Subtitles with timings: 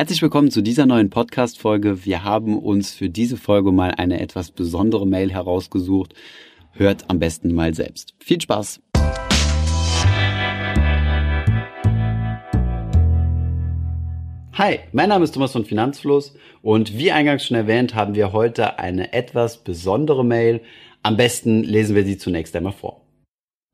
[0.00, 2.06] Herzlich willkommen zu dieser neuen Podcast-Folge.
[2.06, 6.14] Wir haben uns für diese Folge mal eine etwas besondere Mail herausgesucht.
[6.72, 8.14] Hört am besten mal selbst.
[8.18, 8.80] Viel Spaß!
[14.54, 18.78] Hi, mein Name ist Thomas von Finanzfluss und wie eingangs schon erwähnt, haben wir heute
[18.78, 20.62] eine etwas besondere Mail.
[21.02, 22.99] Am besten lesen wir sie zunächst einmal vor.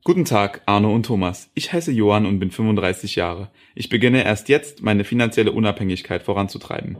[0.06, 1.50] Guten Tag, Arno und Thomas.
[1.54, 3.50] Ich heiße Johann und bin 35 Jahre.
[3.74, 6.96] Ich beginne erst jetzt, meine finanzielle Unabhängigkeit voranzutreiben.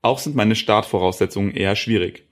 [0.00, 2.24] Auch sind meine Startvoraussetzungen eher schwierig.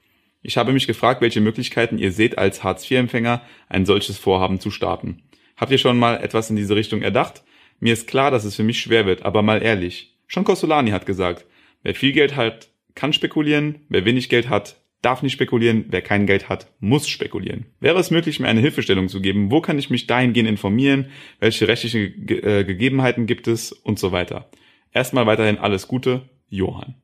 [0.43, 5.23] Ich habe mich gefragt, welche Möglichkeiten ihr seht, als Hartz-IV-Empfänger ein solches Vorhaben zu starten.
[5.57, 7.45] Habt ihr schon mal etwas in diese Richtung erdacht?
[7.79, 10.17] Mir ist klar, dass es für mich schwer wird, aber mal ehrlich.
[10.27, 11.47] Schon Cosolani hat gesagt,
[11.85, 16.27] wer viel Geld hat, kann spekulieren, wer wenig Geld hat, darf nicht spekulieren, wer kein
[16.27, 17.67] Geld hat, muss spekulieren.
[17.81, 19.51] Wäre es möglich, mir eine Hilfestellung zu geben?
[19.51, 21.07] Wo kann ich mich dahingehend informieren?
[21.39, 23.73] Welche rechtliche Ge äh, Gegebenheiten gibt es?
[23.73, 24.51] Und so weiter.
[24.93, 26.97] Erstmal weiterhin alles Gute, Johann.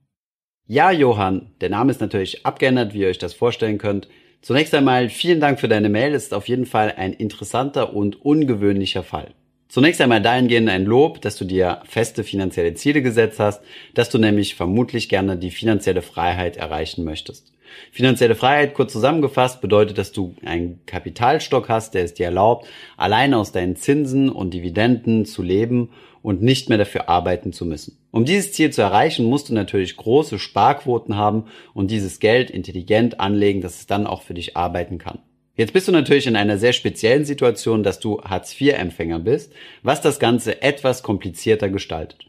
[0.66, 4.08] Ja, Johann, der Name ist natürlich abgeändert, wie ihr euch das vorstellen könnt.
[4.42, 6.12] Zunächst einmal vielen Dank für deine Mail.
[6.12, 9.34] Ist auf jeden Fall ein interessanter und ungewöhnlicher Fall.
[9.68, 13.62] Zunächst einmal dahingehend ein Lob, dass du dir feste finanzielle Ziele gesetzt hast,
[13.94, 17.52] dass du nämlich vermutlich gerne die finanzielle Freiheit erreichen möchtest.
[17.92, 23.34] Finanzielle Freiheit, kurz zusammengefasst, bedeutet, dass du einen Kapitalstock hast, der es dir erlaubt, allein
[23.34, 25.90] aus deinen Zinsen und Dividenden zu leben
[26.22, 27.98] und nicht mehr dafür arbeiten zu müssen.
[28.10, 33.20] Um dieses Ziel zu erreichen, musst du natürlich große Sparquoten haben und dieses Geld intelligent
[33.20, 35.20] anlegen, dass es dann auch für dich arbeiten kann.
[35.54, 40.18] Jetzt bist du natürlich in einer sehr speziellen Situation, dass du Hartz-IV-Empfänger bist, was das
[40.18, 42.26] Ganze etwas komplizierter gestaltet.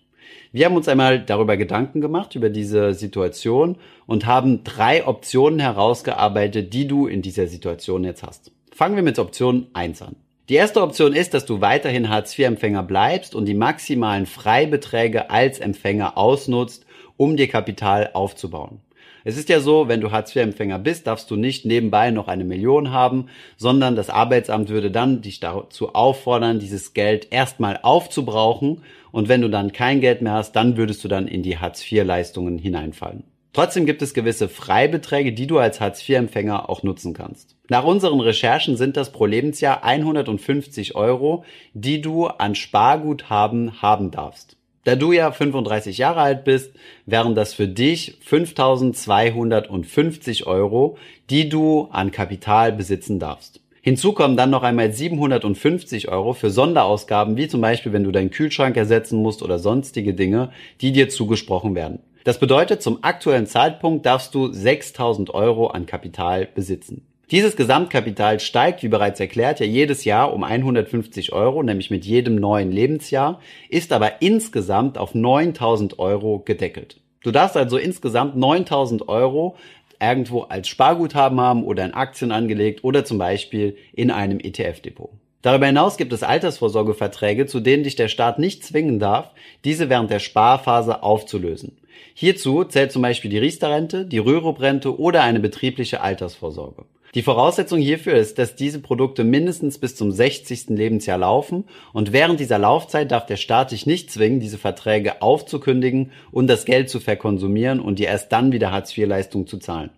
[0.58, 3.78] Wir haben uns einmal darüber Gedanken gemacht, über diese Situation
[4.08, 8.52] und haben drei Optionen herausgearbeitet, die du in dieser Situation jetzt hast.
[8.72, 10.16] Fangen wir mit Option 1 an.
[10.50, 16.18] Die erste Option ist, dass du weiterhin Hartz-IV-Empfänger bleibst und die maximalen Freibeträge als Empfänger
[16.18, 18.82] ausnutzt, um dir Kapital aufzubauen.
[19.28, 22.92] Es ist ja so, wenn du Hartz-IV-Empfänger bist, darfst du nicht nebenbei noch eine Million
[22.92, 23.26] haben,
[23.58, 29.50] sondern das Arbeitsamt würde dann dich dazu auffordern, dieses Geld erstmal aufzubrauchen und wenn du
[29.50, 33.26] dann kein Geld mehr hast, dann würdest du dann in die Hartz-IV-Leistungen hineinfallen.
[33.52, 37.58] Trotzdem gibt es gewisse Freibeträge, die du als Hartz-IV-Empfänger auch nutzen kannst.
[37.68, 41.44] Nach unseren Recherchen sind das pro Lebensjahr 150 Euro,
[41.74, 44.57] die du an Sparguthaben haben darfst.
[44.88, 46.72] Da du ja 35 Jahre alt bist,
[47.06, 50.98] wären das für dich 5250 Euro,
[51.30, 53.60] die du an Kapital besitzen darfst.
[53.82, 58.32] Hinzu kommen dann noch einmal 750 Euro für Sonderausgaben, wie zum Beispiel, wenn du deinen
[58.32, 62.00] Kühlschrank ersetzen musst oder sonstige Dinge, die dir zugesprochen werden.
[62.24, 67.06] Das bedeutet, zum aktuellen Zeitpunkt darfst du 6000 Euro an Kapital besitzen.
[67.30, 72.36] Dieses Gesamtkapital steigt, wie bereits erklärt, ja jedes Jahr um 150 Euro, nämlich mit jedem
[72.36, 77.02] neuen Lebensjahr, ist aber insgesamt auf 9000 Euro gedeckelt.
[77.24, 79.58] Du darfst also insgesamt 9000 Euro
[80.00, 85.10] irgendwo als Sparguthaben haben oder in Aktien angelegt oder zum Beispiel in einem ETF-Depot.
[85.42, 89.32] Darüber hinaus gibt es Altersvorsorgeverträge, zu denen dich der Staat nicht zwingen darf,
[89.66, 91.78] diese während der Sparphase aufzulösen.
[92.14, 96.86] Hierzu zählt zum Beispiel die Riester-Rente, die Rürup-Rente oder eine betriebliche Altersvorsorge.
[97.18, 100.70] Die Voraussetzung hierfür ist, dass diese Produkte mindestens bis zum 60.
[100.70, 106.12] Lebensjahr laufen und während dieser Laufzeit darf der Staat dich nicht zwingen, diese Verträge aufzukündigen
[106.30, 109.90] und das Geld zu verkonsumieren und dir erst dann wieder Hartz-IV-Leistung zu zahlen.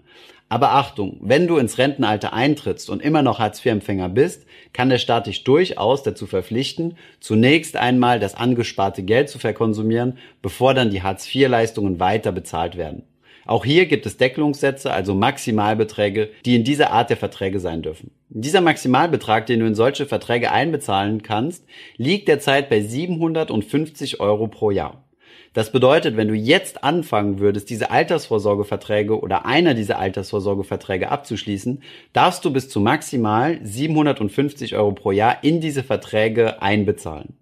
[0.48, 5.28] Aber Achtung, wenn du ins Rentenalter eintrittst und immer noch Hartz-IV-Empfänger bist, kann der Staat
[5.28, 12.00] dich durchaus dazu verpflichten, zunächst einmal das angesparte Geld zu verkonsumieren, bevor dann die Hartz-IV-Leistungen
[12.00, 13.04] weiter bezahlt werden.
[13.50, 18.12] Auch hier gibt es Deckelungssätze, also Maximalbeträge, die in dieser Art der Verträge sein dürfen.
[18.30, 21.66] Dieser Maximalbetrag, den du in solche Verträge einbezahlen kannst,
[21.98, 25.04] liegt derzeit bei 750 Euro pro Jahr.
[25.54, 31.82] Das bedeutet, wenn du jetzt anfangen würdest, diese Altersvorsorgeverträge oder einer dieser Altersvorsorgeverträge abzuschließen,
[32.14, 37.34] darfst du bis zu maximal 750 Euro pro Jahr in diese Verträge einbezahlen.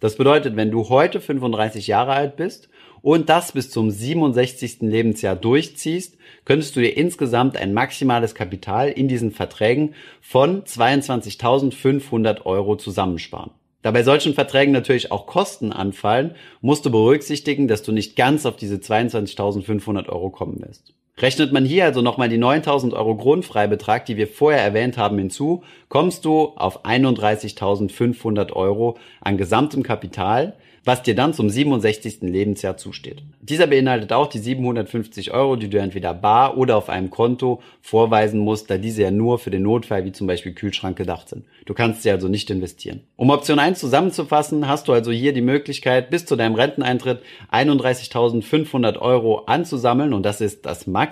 [0.00, 2.68] Das bedeutet, wenn du heute 35 Jahre alt bist
[3.04, 4.78] und das bis zum 67.
[4.80, 6.16] Lebensjahr durchziehst,
[6.46, 13.50] könntest du dir insgesamt ein maximales Kapital in diesen Verträgen von 22.500 Euro zusammensparen.
[13.82, 18.46] Da bei solchen Verträgen natürlich auch Kosten anfallen, musst du berücksichtigen, dass du nicht ganz
[18.46, 20.94] auf diese 22.500 Euro kommen wirst.
[21.18, 25.62] Rechnet man hier also nochmal die 9.000 Euro Grundfreibetrag, die wir vorher erwähnt haben, hinzu,
[25.88, 32.22] kommst du auf 31.500 Euro an gesamtem Kapital, was dir dann zum 67.
[32.22, 33.22] Lebensjahr zusteht.
[33.40, 38.40] Dieser beinhaltet auch die 750 Euro, die du entweder bar oder auf einem Konto vorweisen
[38.40, 41.44] musst, da diese ja nur für den Notfall wie zum Beispiel Kühlschrank gedacht sind.
[41.64, 43.00] Du kannst sie also nicht investieren.
[43.16, 47.20] Um Option 1 zusammenzufassen, hast du also hier die Möglichkeit, bis zu deinem Renteneintritt
[47.50, 51.03] 31.500 Euro anzusammeln und das ist das Maximum,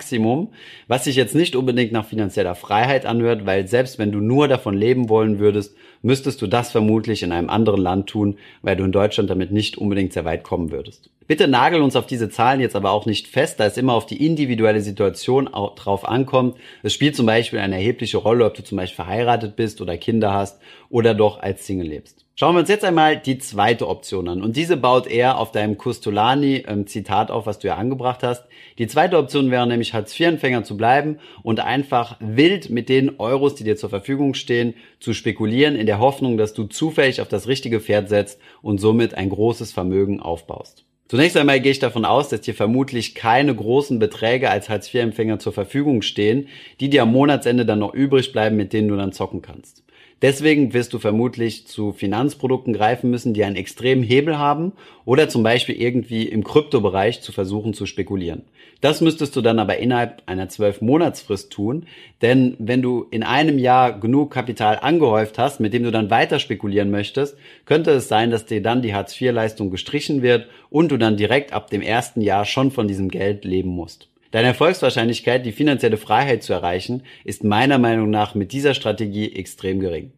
[0.87, 4.75] was sich jetzt nicht unbedingt nach finanzieller Freiheit anhört, weil selbst wenn du nur davon
[4.75, 8.91] leben wollen würdest, müsstest du das vermutlich in einem anderen Land tun, weil du in
[8.91, 11.09] Deutschland damit nicht unbedingt sehr weit kommen würdest.
[11.27, 14.05] Bitte nagel uns auf diese Zahlen jetzt aber auch nicht fest, da es immer auf
[14.05, 16.57] die individuelle Situation auch drauf ankommt.
[16.81, 20.33] Es spielt zum Beispiel eine erhebliche Rolle, ob du zum Beispiel verheiratet bist oder Kinder
[20.33, 20.59] hast
[20.89, 22.25] oder doch als Single lebst.
[22.35, 24.41] Schauen wir uns jetzt einmal die zweite Option an.
[24.41, 28.45] Und diese baut eher auf deinem Custolani-Zitat ähm, auf, was du ja angebracht hast.
[28.79, 33.63] Die zweite Option wäre nämlich Hartz-IV-Empfänger zu bleiben und einfach wild mit den Euros, die
[33.63, 37.79] dir zur Verfügung stehen, zu spekulieren, in der Hoffnung, dass du zufällig auf das richtige
[37.79, 40.85] Pferd setzt und somit ein großes Vermögen aufbaust.
[41.07, 45.53] Zunächst einmal gehe ich davon aus, dass dir vermutlich keine großen Beträge als Hartz-IV-Empfänger zur
[45.53, 46.47] Verfügung stehen,
[46.79, 49.83] die dir am Monatsende dann noch übrig bleiben, mit denen du dann zocken kannst.
[50.23, 54.71] Deswegen wirst du vermutlich zu Finanzprodukten greifen müssen, die einen extremen Hebel haben
[55.03, 58.43] oder zum Beispiel irgendwie im Kryptobereich zu versuchen zu spekulieren.
[58.79, 61.87] Das müsstest du dann aber innerhalb einer zwölf Monatsfrist tun,
[62.21, 66.39] denn wenn du in einem Jahr genug Kapital angehäuft hast, mit dem du dann weiter
[66.39, 71.17] spekulieren möchtest, könnte es sein, dass dir dann die Hartz-IV-Leistung gestrichen wird und du dann
[71.17, 74.07] direkt ab dem ersten Jahr schon von diesem Geld leben musst.
[74.33, 79.79] Deine Erfolgswahrscheinlichkeit, die finanzielle Freiheit zu erreichen, ist meiner Meinung nach mit dieser Strategie extrem
[79.79, 80.11] gering.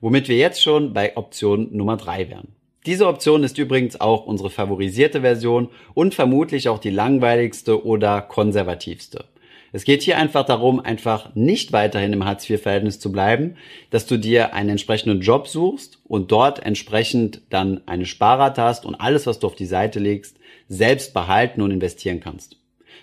[0.00, 2.54] Womit wir jetzt schon bei Option Nummer drei wären.
[2.86, 9.26] Diese Option ist übrigens auch unsere favorisierte Version und vermutlich auch die langweiligste oder konservativste.
[9.72, 13.56] Es geht hier einfach darum, einfach nicht weiterhin im Hartz-IV-Verhältnis zu bleiben,
[13.90, 18.94] dass du dir einen entsprechenden Job suchst und dort entsprechend dann eine Sparrate hast und
[18.94, 22.56] alles, was du auf die Seite legst, selbst behalten und investieren kannst.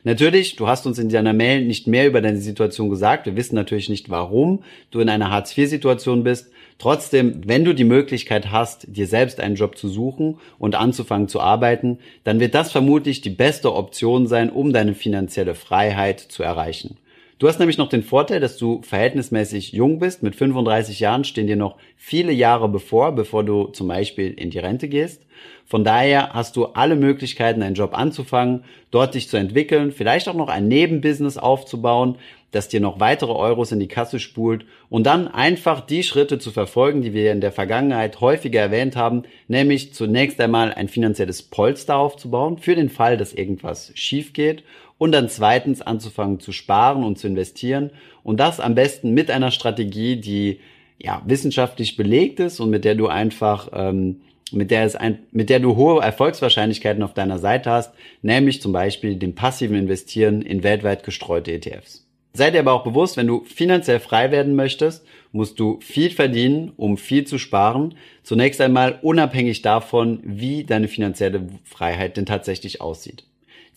[0.04, 3.26] Natürlich, du hast uns in deiner Mail nicht mehr über deine Situation gesagt.
[3.26, 6.52] Wir wissen natürlich nicht, warum du in einer Hartz-IV-Situation bist.
[6.80, 11.42] Trotzdem, wenn du die Möglichkeit hast, dir selbst einen Job zu suchen und anzufangen zu
[11.42, 16.98] arbeiten, dann wird das vermutlich die beste Option sein, um deine finanzielle Freiheit zu erreichen.
[17.40, 20.24] Du hast nämlich noch den Vorteil, dass du verhältnismäßig jung bist.
[20.24, 24.58] Mit 35 Jahren stehen dir noch viele Jahre bevor, bevor du zum Beispiel in die
[24.58, 25.22] Rente gehst.
[25.68, 30.34] Von daher hast du alle Möglichkeiten, einen Job anzufangen, dort dich zu entwickeln, vielleicht auch
[30.34, 32.16] noch ein Nebenbusiness aufzubauen,
[32.52, 36.50] das dir noch weitere Euros in die Kasse spult und dann einfach die Schritte zu
[36.50, 41.98] verfolgen, die wir in der Vergangenheit häufiger erwähnt haben, nämlich zunächst einmal ein finanzielles Polster
[41.98, 44.64] aufzubauen für den Fall, dass irgendwas schief geht
[44.98, 47.92] und dann zweitens anzufangen zu sparen und zu investieren
[48.24, 50.60] und das am besten mit einer Strategie, die
[51.00, 54.22] ja wissenschaftlich belegt ist und mit der du einfach ähm,
[54.52, 58.72] mit der, es ein, mit der du hohe Erfolgswahrscheinlichkeiten auf deiner Seite hast, nämlich zum
[58.72, 62.06] Beispiel dem passiven Investieren in weltweit gestreute ETFs.
[62.34, 66.72] Sei dir aber auch bewusst, wenn du finanziell frei werden möchtest, musst du viel verdienen,
[66.78, 67.96] um viel zu sparen.
[68.24, 73.24] Zunächst einmal unabhängig davon, wie deine finanzielle Freiheit denn tatsächlich aussieht.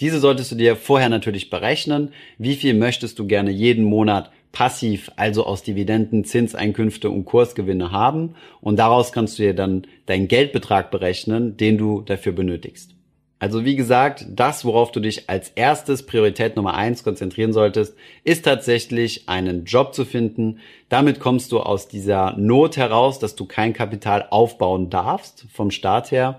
[0.01, 2.13] Diese solltest du dir vorher natürlich berechnen.
[2.39, 8.35] Wie viel möchtest du gerne jeden Monat passiv, also aus Dividenden, Zinseinkünfte und Kursgewinne haben
[8.61, 12.95] und daraus kannst du dir dann deinen Geldbetrag berechnen, den du dafür benötigst.
[13.39, 18.45] Also wie gesagt, das, worauf du dich als erstes Priorität Nummer eins konzentrieren solltest, ist
[18.45, 20.59] tatsächlich einen Job zu finden.
[20.91, 26.11] Damit kommst du aus dieser Not heraus, dass du kein Kapital aufbauen darfst vom Staat
[26.11, 26.39] her.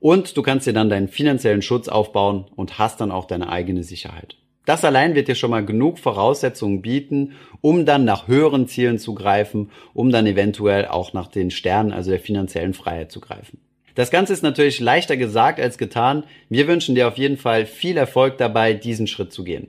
[0.00, 3.84] Und du kannst dir dann deinen finanziellen Schutz aufbauen und hast dann auch deine eigene
[3.84, 4.36] Sicherheit.
[4.64, 9.14] Das allein wird dir schon mal genug Voraussetzungen bieten, um dann nach höheren Zielen zu
[9.14, 13.58] greifen, um dann eventuell auch nach den Sternen, also der finanziellen Freiheit zu greifen.
[13.94, 16.24] Das Ganze ist natürlich leichter gesagt als getan.
[16.48, 19.68] Wir wünschen dir auf jeden Fall viel Erfolg dabei, diesen Schritt zu gehen.